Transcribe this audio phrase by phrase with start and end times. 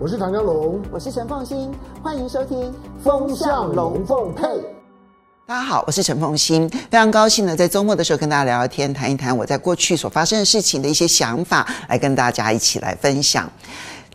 [0.00, 2.56] 我是唐江龙，我是陈凤欣，欢迎收听
[3.02, 4.44] 《风向龙凤配》。
[5.44, 13.50] 大家好，我是陈凤欣，非常高兴呢，在周末的时候跟大家聊聊天，谈一谈我在过去所发生的事情的一些想法，来跟大家一起来分享。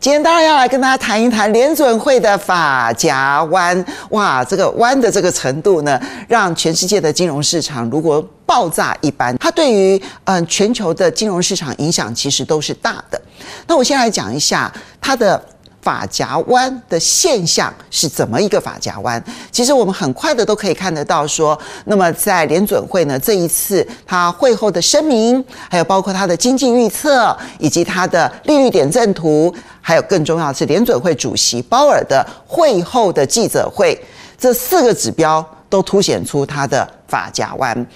[0.00, 13.20] 今天当然要来跟大家谈一谈联准会的法夹弯，哇，这个弯的这个程度呢，让全世界的金融市场如果爆炸一般，它对于嗯全球的金融市场影响其实都是大的。
[13.66, 15.44] 那我先来讲一下它的。
[15.84, 19.22] 法夹弯的现象是怎么一个法夹弯？
[19.52, 34.02] 其实我们很快的都可以看得到，说，那么在联准会呢，这一次他会后的声明，还有包括他的经济预测，以及他的利率点阵图，还有更重要是联准会主席鲍尔的会后的记者会，
[34.38, 37.86] 这四个指标都凸显出他的法夹弯。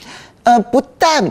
[0.43, 1.24] 呃，不但。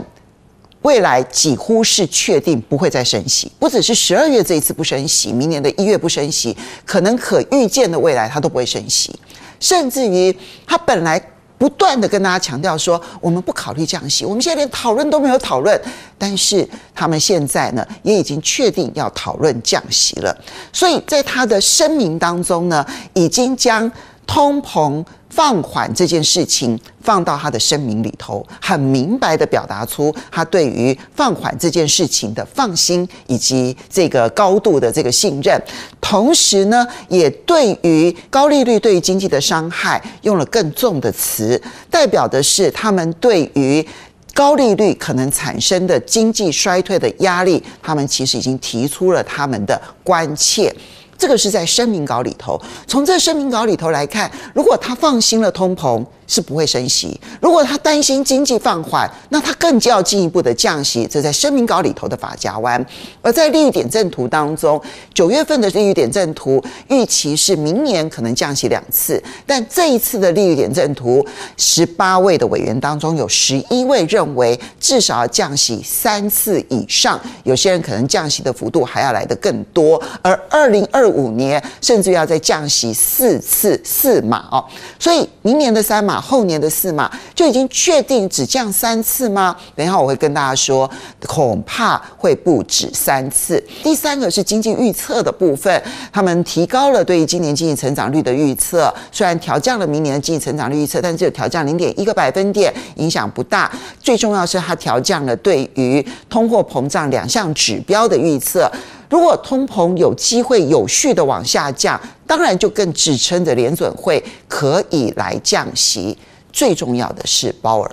[0.88, 6.56] 未来几乎是确定不会再升息，不只是十二月这一次不升息，明年的一月不升息，
[6.86, 9.14] 可能可预见的未来它都不会升息，
[9.60, 10.34] 甚至于
[10.66, 11.22] 他本来
[11.58, 15.78] 不断的跟大家强调说，我们不考虑降息，我们现在连讨论都没有讨论，
[16.16, 20.34] 但是他们现在呢也已经确定要讨论降息了，
[20.72, 22.82] 所以在他的声明当中呢，
[23.12, 23.92] 已经将
[24.26, 35.60] 通膨放缓这件事情放到他的声明里头，很明白地表达出他对于放缓这件事情的放心以及这个高度的这个信任，
[36.00, 43.86] 同时呢，也对于高利率对于经济的伤害用了更重的词，代表的是他们对于
[44.34, 50.74] 高利率可能产生的经济衰退的压力，他们其实已经提出了他们的关切。
[51.18, 52.58] 这个是在声明稿里头。
[52.86, 57.18] 从这声明稿里头来看，如果他放心了通膨，是不会升息。
[57.40, 61.08] 如果他担心经济放缓，那他更就要进一步的降息。
[61.10, 62.84] 这在声明稿里头的法家湾。
[63.22, 64.80] 而在利率点阵图当中，
[65.14, 71.26] 九月份的利率点阵图预期是明年可能降息两次，但这一次的利率点阵图，
[71.56, 80.00] 十八位的委员当中有十一位认为至少要降息三次以上，有些人可能降息的幅度还要来得更多。
[80.20, 84.62] 而二零二五年甚至要再降息四次四码哦，
[84.98, 86.17] 所以明年的三码。
[86.20, 89.56] 后年的四码就已经确定只降三次吗？
[89.74, 90.90] 等一下我会跟大家说，
[91.26, 93.62] 恐怕会不止三次。
[93.82, 103.70] 第三个是经济预测的部分，他们提高了对于今年经济成长率的预测，虽然调降了明年的经济成长率预测，但只有调降零点一个百分点，影响不大。
[104.00, 108.70] 最重要是它调降了对于通货膨胀两项指标的预测。
[109.08, 111.98] 如果通膨有机会有序的往下降，
[112.28, 116.16] 当然就更支撑的联准会可以来降息。
[116.52, 117.90] 最重要的是鲍尔，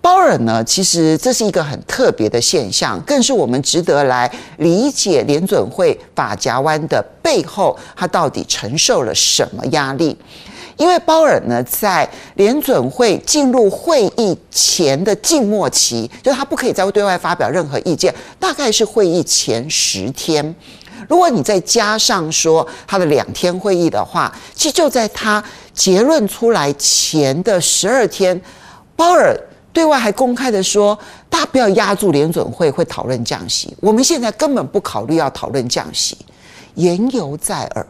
[0.00, 10.16] 鲍尔呢，其实这是一个很特别的现象，更是我们值得来理解联准会法夹弯的背后，它到底承受了什么压力。
[10.76, 20.54] 因为鲍尔呢，在联准会进入会议前的静默期，就是他不可以再对外发表任何意见，大概是会议前十天。
[21.08, 25.42] 如果你再加上说他的两天会议的话，其实就在他
[25.72, 28.40] 结论出来前的十二天，
[28.96, 29.38] 鲍尔
[29.72, 30.96] 对外还公开的说
[31.28, 36.16] ：“大家不要压住联准会会讨论降息，我们现在根本不考虑要讨论降息。”
[36.76, 37.86] 言犹在耳。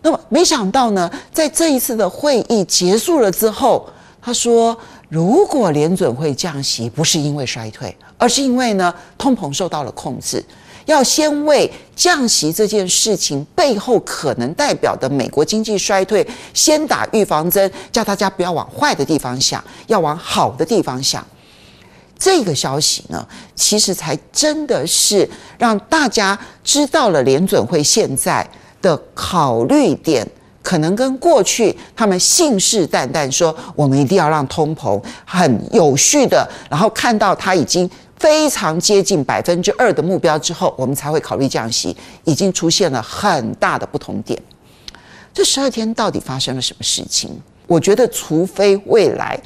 [0.00, 3.86] 那么没想到呢，在这一次的会议结束了之后，
[4.20, 4.76] 他说
[5.08, 10.44] ：“如果联准会降息，不是因为衰退，而是因为呢通膨受到了控制，
[10.86, 21.26] 要先为降息这件事情背后可能代表的美国经济衰退先打预防针，叫大家不要往坏的地方想，要往好的地方想。”
[22.18, 25.28] 这个消息呢，其实才真的是
[25.58, 28.48] 让大家知道了联准会现在。
[28.84, 30.28] 的考虑点
[30.62, 37.88] 可能跟过去他们信誓旦旦说，我们一定要让通膨很有序的，然后看到它已经
[38.24, 44.42] 非常接近百分之二的目标之后，我们才会考虑降息，已经出现了很大的不同点。
[45.34, 47.28] 这十二天到底发生了什么事情？
[47.66, 49.38] 我觉得，除非未来。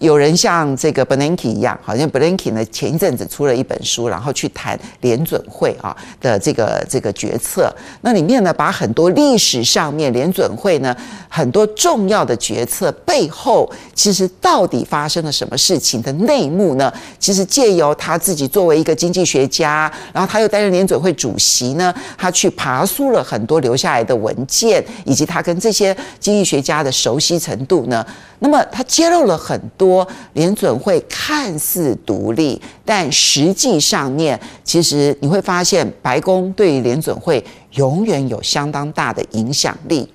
[0.00, 7.74] 有人像这个 Bernanke 一样，好像 Bernanke 呢前一阵子出了一本书，然后去谈联准会啊的这个这个决策。
[8.02, 10.94] 那里面呢，把很多历史上面联准会呢
[11.28, 16.92] 很多重要的决策背后，其实到底发生了什么事情的内幕呢？
[17.18, 28.04] 其实借由他自己作为一个经济学家，然后他又担任联准会主席呢，他去爬梳了很多留下来的文件，以及他跟这些经济学家的熟悉程度呢，
[28.38, 30.06] 那么他揭露了很多。
[30.34, 37.42] 联准会看似独立，但实际上面，其实你会发现，白宫对于联准会
[37.72, 40.06] 永远有相当大的影响力。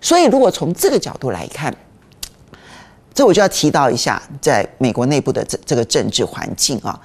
[0.00, 1.72] 所以，如果从这个角度来看，
[3.14, 6.98] 这我就要提到一下，在美国内部的这这个政治环境啊。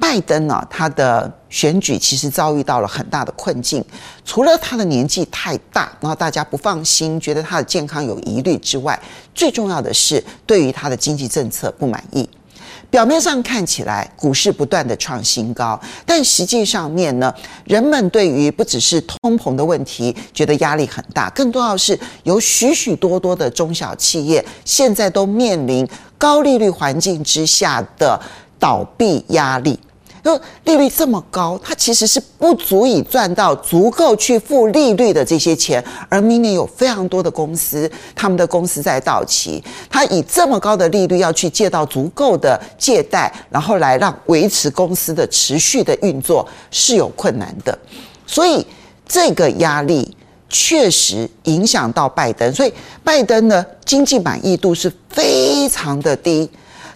[0.00, 3.84] 拜登呢，他的选举其实遭遇到了很大的困境。
[4.24, 8.98] 除了他的年纪太大，然后大家不放心，觉得他的健康有疑虑之外，
[9.34, 12.28] 最重要的是对于他的经济政策不满意。
[12.88, 17.32] 表面上看起来股市不断的创新高，但实际上面呢，
[17.64, 25.86] 人们对于不只是通膨的问题觉得压力很大，更重要是有许许多多的中小企业现在都面临
[26.18, 28.20] 高利率环境之下的
[28.58, 29.78] 倒闭压力。
[30.22, 35.82] 就利率这么高，它其实是不足以赚到足够去付利率的这些钱。
[36.08, 47.76] 而明年有非常多的公司，他们的公司在到期，他以这么高的利率要去借到足够的借贷，然后来让维持公司的持续的运作是有困难的。
[48.26, 48.66] 所以
[49.08, 50.16] 这个压力
[50.48, 52.72] 确实影响到拜登，所以
[53.02, 56.48] 拜登的经济满意度是非常的低，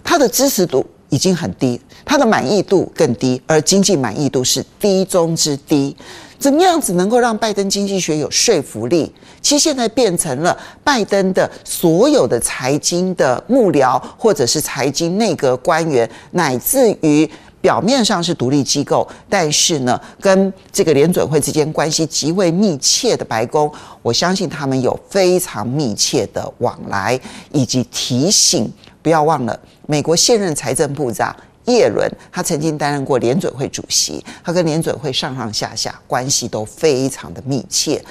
[0.03, 1.79] 他的支持度已经很低。
[2.05, 5.95] 他的满意度更低，而经济满意度是低中之低。
[6.37, 9.11] 怎么样子能够让拜登经济学有说服力？
[9.41, 17.27] 其实现在变成了拜登的所有的财经的幕僚，或者是财经内阁官员，乃至于
[17.61, 27.19] 表面上是独立机构，但是呢，跟这个联准会之间关系极为密切的白宫，我相信他们有非常密切的往来，
[27.51, 31.35] 以及提醒，不要忘了美国现任财政部长。
[31.65, 38.03] 叶伦，他曾经担任过联准会主席，他跟联准会上上下下关系都非常的密切，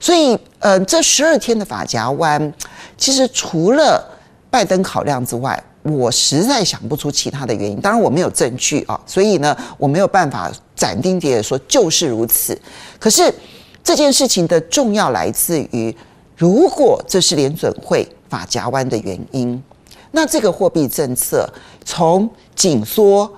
[0.00, 2.52] 所以，呃，这十二天的法夹弯，
[2.96, 4.02] 其实除了
[4.50, 7.80] 拜登考量之外，我实在想不出其他的原因。
[7.80, 12.58] 当然，我没有证据啊，所以呢，我没有办法斩钉截铁说就是如此。
[12.98, 13.32] 可是
[13.82, 15.94] 这件事情的重要来自于，
[16.36, 19.62] 如果这是联准会法夹弯的原因。
[20.16, 21.48] 那这个货币政策
[21.84, 23.28] 从紧缩，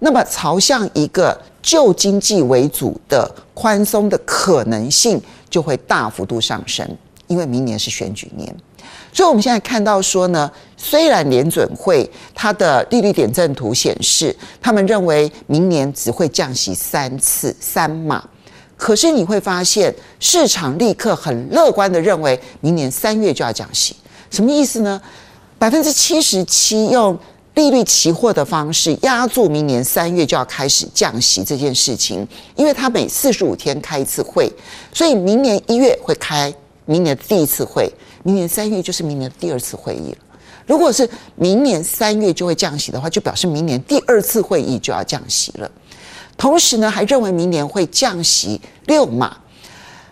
[0.00, 6.84] 那么朝向一个旧经济为主的宽松的可能性就会大幅度上升，
[7.28, 8.52] 因为明年是选举年，
[9.12, 18.28] 所以我们现在看到说呢，虽然联准会它的利率点阵图显示，他们认为明年只会降息三次三码，
[18.76, 23.94] 可是你会发现市场立刻很乐观的认为明年三月就要降息，
[24.28, 25.00] 什么意思呢？
[25.58, 27.18] 百分之七十七用
[27.54, 34.52] 利率期货的方式压住明年三月就要开始降息这件事情，因为它每四十五天开一次会，
[34.92, 36.52] 所以明年一月会开
[36.84, 37.90] 明年第一次会，
[38.22, 40.18] 明年三月就是明年第二次会议了。
[40.66, 45.70] 如果是明年三月就会降息的话，就表示明年第二次会议就要降息了。
[46.36, 49.34] 同时呢，还认为明年会降息六码。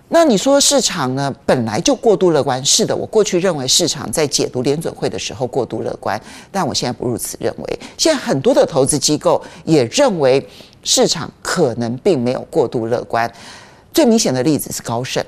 [0.09, 1.35] 那你说市场呢？
[1.47, 6.21] 本来就过度乐观，是的，我过去认为市场在解读联准会的时候过度乐观，
[6.53, 7.79] 但我现在不如此认为。
[7.97, 10.47] 现在很多的投资机构也认为
[10.85, 13.31] 市场可能并没有过度乐观。
[13.93, 15.25] 最明显的例子是高盛，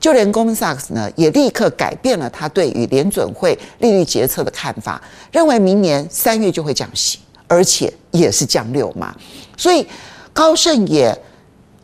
[0.00, 9.14] 就连 Goldman Sachs 呢也立刻改变了他对于联准会利率决策的看法，认为明年三月就会降息，而且也是降六嘛。
[9.58, 9.86] 所以
[10.32, 11.16] 高盛也。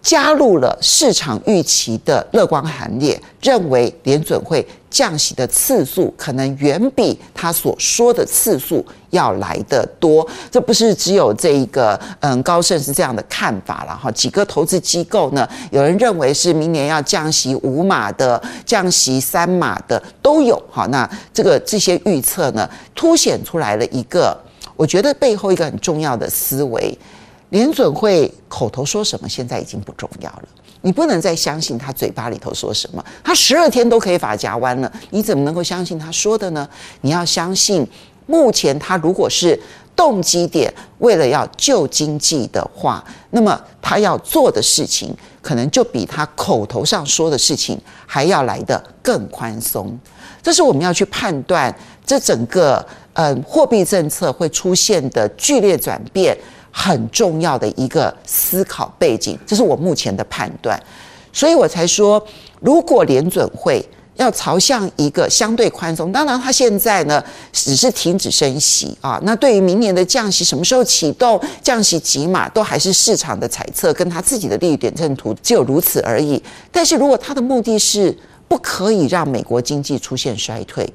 [0.03, 10.27] 加入了市场预期的乐观行列，认为联准会降息的次数可能远比他所说的次数要来得多。
[10.51, 14.11] 这不是只有这一个，嗯，高盛是这样的看法了哈。
[14.11, 20.85] 几个投资机构呢，有人认为是明年要降息五码的，降息三码的都有哈。
[20.87, 24.37] 那这个这些预测呢，凸显出来了一个，
[24.75, 26.99] 我觉得背后一个很重要的思维。
[27.53, 30.45] 联准会口头说什么，现在已经不重要了。
[30.81, 33.05] 你不能再相信他嘴巴里头说什么。
[33.23, 36.67] 他十二天都可以发夹弯了，你怎么能够相信他说的呢？
[37.03, 37.87] 你要相信，
[38.25, 39.61] 目前他如果是
[39.95, 49.95] 动机点，为了要救经济的话，那么他要做的事情，可能就比他口头上说的事情还要来得更宽松。
[50.43, 51.73] 这是我们要去判断
[52.07, 56.35] 这整个嗯货币政策会出现的剧烈转变。
[56.73, 60.83] 很重要的一个思考背景，这是我目前的判断，
[61.33, 62.21] 所以我才说，
[62.61, 63.87] 如果联准会
[64.17, 76.43] 要朝向一个相对宽松，当然它现在呢只是停止升息啊，那对于明年的降息什么时候启动、降息几码，都还是市场的猜测，跟他自己的利率点阵图只有如此而已。
[76.71, 78.17] 但是如果他的目的是
[78.49, 80.87] 不可以让美国经济出现衰退，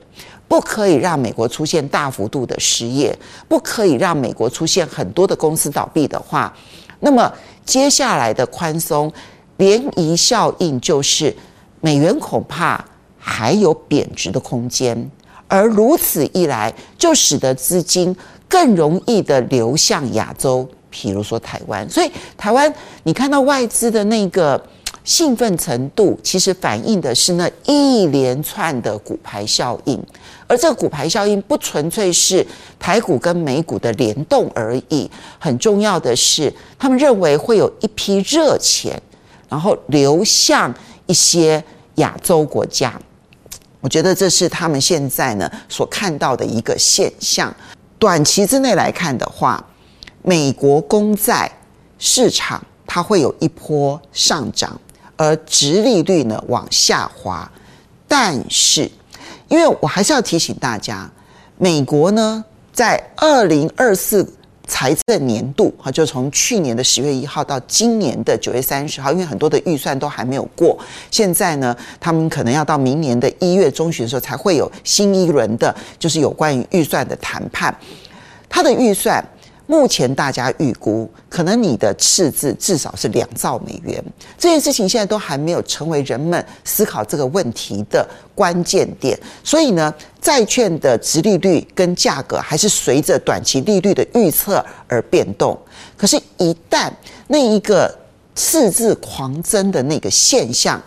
[0.47, 3.13] 不可以让美国出现大幅度的失业，
[3.47, 6.53] 不可以让美国出现很多的公司倒闭的话，
[7.01, 7.31] 那么
[7.65, 9.11] 接下来的宽松
[9.57, 11.35] 涟漪效应就是
[11.81, 12.83] 美元恐怕
[13.17, 15.11] 还有贬值的空间，
[15.47, 18.15] 而如此一来，就使得资金
[18.47, 21.89] 更容易的流向亚洲，譬如说台湾。
[21.89, 22.73] 所以台湾，
[23.03, 24.61] 你看到外资的那个。
[25.03, 29.97] 兴奋程度其实反映的是那一连串的骨牌效应，
[30.47, 32.45] 而这个骨牌效应不纯粹是
[32.79, 38.99] 台股跟美股的联动而已，很重要的是，他们认为会有一批热钱，
[39.49, 40.73] 然后流向
[41.05, 41.63] 一些
[41.95, 42.99] 亚洲国家。
[43.81, 47.53] 我觉得这是他们现在呢所看到的一个现象。
[47.99, 49.63] 短期之内来看的话，
[50.23, 51.51] 美国公债
[51.99, 54.79] 市场它会有一波上涨。
[55.19, 57.51] 而殖利率呢往下滑，
[58.07, 58.87] 但是，
[59.47, 61.09] 因为我还是要提醒大家，
[61.57, 64.27] 美国呢在二零二四
[64.67, 70.77] 财政年度哈，就从去年的十月一号到今年的九月三十号，因为很多的预算都还没有过，
[71.09, 77.73] 现在呢，他们可能要到明年的一月中旬的时候才会有新一轮的，就是有关于预算的谈判，
[78.49, 79.23] 他的预算。
[79.67, 84.03] 目前大家预估，可能你的赤字至少是两兆美元。
[84.37, 89.19] 这件事情现在都还没有成为人们思考这个问题的关键点。
[89.43, 95.57] 所以呢，债券的殖利率跟价格还是随着短期利率的预测而变动。
[95.97, 96.89] 可是，一旦
[97.27, 97.93] 那一个
[98.35, 100.81] 赤字狂增的那个现象，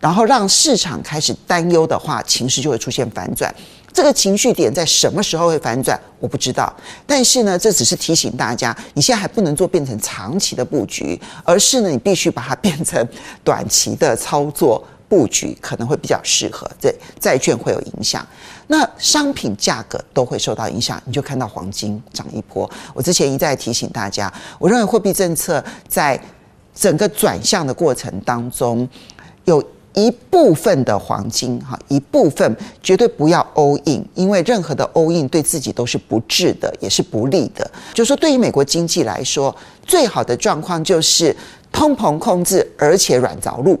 [0.00, 3.54] 然后让市场开始担忧的话，情势就会出现反转。
[3.94, 5.98] 这个情绪点在什么时候会反转？
[6.18, 6.70] 我不知道。
[7.06, 13.08] 但是呢，这只是提醒大家，你现在还不能做变成长期的布局，而是呢，你必须把它变成
[13.44, 16.68] 短期的操作布局，可能会比较适合。
[16.80, 18.26] 对， 债券会有影响，
[18.66, 21.00] 那商品价格都会受到影响。
[21.06, 22.68] 你就看到黄金涨一波。
[22.92, 26.20] 我之前一再提醒大家，我认为货币政策在
[26.74, 28.88] 整个转向的过程当中
[29.44, 29.64] 有。
[29.94, 37.68] 一部分的黄金，哈，一部分绝对不要 all in，因为任何的 all in 对自己都是不智的，也是不利的。
[37.92, 39.54] 就是说，对于美国经济来说，
[39.86, 41.34] 最好的状况就是
[41.70, 43.80] 通膨控制，而且软着陆。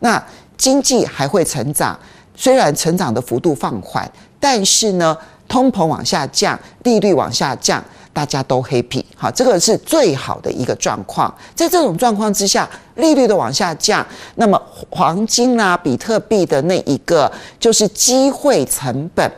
[0.00, 0.22] 那
[0.58, 1.98] 经济还会成长，
[2.34, 4.10] 虽然成长的幅度放缓，
[4.40, 7.82] 但是呢，通膨往下降，利率往下降。
[8.16, 11.32] 大家都 happy，好，这个是最好的一个状况。
[11.54, 14.04] 在这种状况之下，利率的往下降，
[14.36, 14.58] 那么
[14.88, 17.30] 黄金啊、比特币的那一个
[17.60, 19.30] 就是机会成本，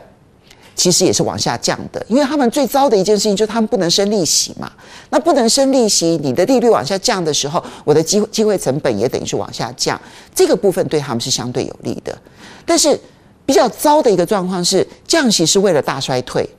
[0.77, 2.01] 其实也是往下降的。
[2.07, 4.71] 因为他们最糟的一件事情就是他们不能生利息嘛。
[5.09, 9.99] 那不能生利息，你的利率往下降的时候，我的机机会成本也等于是往下降。
[10.33, 12.17] 这个部分对他们是相对有利的。
[12.65, 12.97] 但是
[13.45, 16.49] 比较糟的一个状况是，降息是为了大衰退。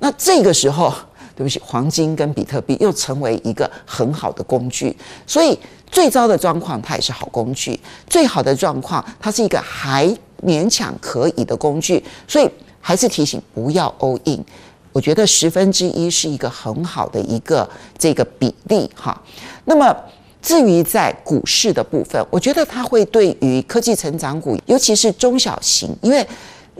[0.00, 0.92] 那这个时候。
[1.40, 4.94] 对不起，黄金跟比特币又成为一个很好的工具，
[5.26, 5.58] 所以
[5.90, 12.46] 最糟的状况它也是好工具，最好的状况它是一个还勉强可以的工具，所以
[12.78, 14.44] 还是提醒不要 all in。
[14.92, 17.66] 我觉得十分之一是一个很好的一个
[17.96, 19.18] 这个比例哈。
[19.64, 19.96] 那么
[20.42, 26.26] 至于在股市的部分，我觉得它会对于科技成长股，尤其是中小型，因为。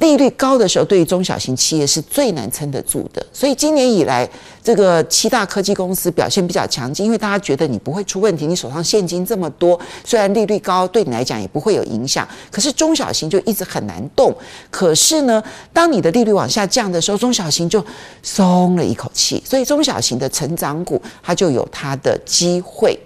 [0.00, 3.24] 利率高的时候，对于中小型企业是最难撑得住的。
[3.32, 4.28] 所以今年以来，
[4.64, 12.26] 这个七大科技公司表现比较强劲，因为大家觉得你不会出问题，你手上现金这么多，虽然利率高，对你来讲也不会有影响。
[12.50, 14.34] 可是中小型就一直很难动。
[14.70, 15.42] 可是呢，
[15.72, 17.84] 当你的利率往下降的时候，中小型就
[18.22, 19.42] 松了一口气。
[19.44, 22.98] 所以中小型的成长股，它就有它的机会。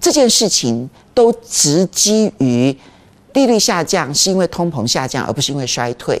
[0.00, 2.76] 这件事情都直基于。
[3.36, 6.18] 利率下降是因为通膨下降，而不是因为衰退。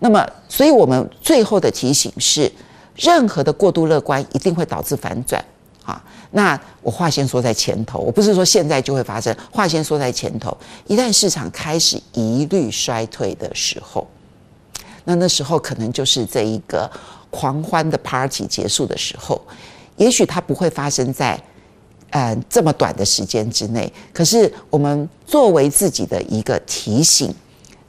[0.00, 2.52] 那么，所以我们最后的提醒是：
[2.94, 5.42] 任何的过度乐观一定会导致反转。
[5.86, 9.34] 啊，那我话先说在前头，我不是说现在就会发生。
[9.50, 10.54] 话先说在前头，
[10.86, 14.06] 一旦市场开始疑虑衰退的时候，
[15.04, 16.90] 那那时候可能就是这一个
[17.30, 19.40] 狂欢的 party 结束的时候。
[19.96, 21.42] 也许它不会发生在。
[22.16, 27.34] 嗯，这么短的时间之内，可是我们作为自己的一个提醒，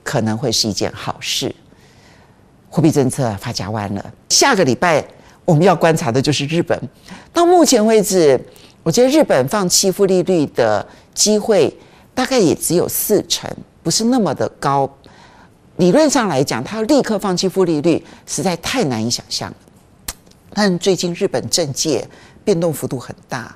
[0.03, 1.53] 可能会是一件好事。
[2.67, 5.05] 货币政策发夹弯了，下个礼拜
[5.45, 6.75] 我们要观察的就是日本。
[7.31, 8.39] 到目前为止，
[8.81, 11.71] 我觉得日本放弃负利率的机会
[12.15, 13.47] 大概也只有四成，
[13.83, 14.89] 不是那么的高。
[15.77, 19.53] 理论上来讲，他要立刻放弃负利率，实在太难以想象。
[20.51, 22.07] 但最近日本政界
[22.43, 23.55] 变动幅度很大。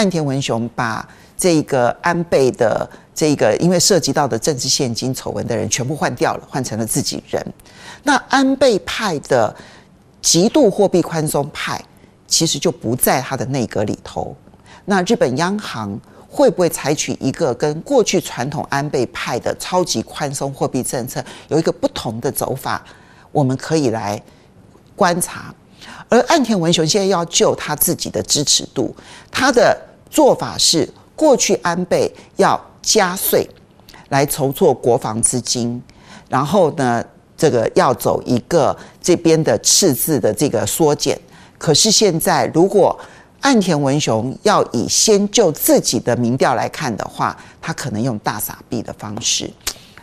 [0.00, 7.46] 岸田文雄把这个安倍的这个因为涉及到的政治现金丑闻的人全部换掉了，换成了自己人。
[8.02, 9.54] 那安倍派的
[10.22, 11.78] 极度货币宽松派，
[12.26, 14.34] 其实就不在他的内阁里头。
[14.86, 22.82] 那日本央行会不会采取一个跟过去传统安倍派的超级宽松货币政策有一个不同的走法？
[23.32, 24.18] 我们可以来
[24.96, 25.54] 观察。
[26.08, 28.94] 而岸田文雄现在要救他自己的支持度，
[29.30, 29.78] 他的
[30.10, 33.48] 做法是过去安倍要加税
[34.08, 35.80] 来筹措国防资金，
[36.28, 37.04] 然后呢，
[37.36, 41.18] 这个要走一个这边的赤字的这个缩减。
[41.56, 42.98] 可是现在，如果
[43.42, 49.50] 岸田文雄要以先救自己的民调来看的话，他可能用大撒币的方式，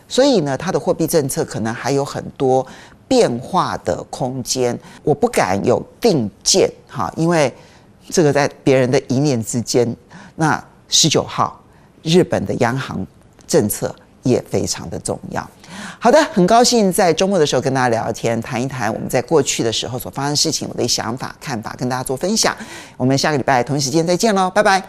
[0.08, 2.66] 所以呢，他的货币政策可能还有很多
[3.06, 4.78] 变化的空间。
[5.02, 7.52] 我不敢有定见哈，因为
[8.10, 9.96] 这个在别人的一念之间。
[10.36, 11.60] 那十九号，
[12.02, 13.06] 日本的央行
[13.46, 15.48] 政策也非常的重要。
[15.98, 22.56] 好的，很高兴在周末的时候跟大家聊聊天，谈一谈我们在过去的时候所发生的事情，我的想法、看法，跟大家做分享。
[22.96, 24.82] 我们下个礼拜同一时间再见喽，拜拜。